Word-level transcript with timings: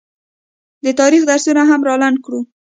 د 0.85 0.87
تاریخ 0.99 1.21
درسونه 1.31 1.61
هم 1.69 1.81
رالنډ 1.87 2.17
کړو 2.25 2.39